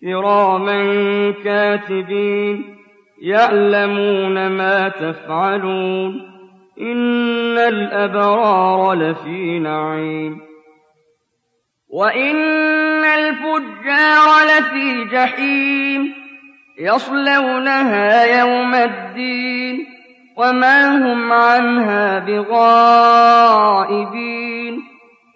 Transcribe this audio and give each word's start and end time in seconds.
كراما 0.00 0.80
كاتبين 1.44 2.76
يعلمون 3.22 4.46
ما 4.46 4.88
تفعلون 4.88 6.30
إن 6.80 7.58
الأبرار 7.58 8.94
لفي 8.94 9.58
نعيم 9.58 10.40
وإن 11.88 13.04
الفجار 13.04 14.28
لفي 14.48 15.04
جحيم 15.12 16.14
يصلونها 16.78 18.40
يوم 18.40 18.74
الدين 18.74 19.86
وما 20.36 20.96
هم 20.96 21.32
عنها 21.32 22.18
بغائبين 22.18 23.20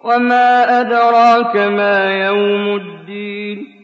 وما 0.05 0.81
أدراك 0.81 1.57
ما 1.57 2.27
يوم 2.27 2.77
الدين 2.77 3.84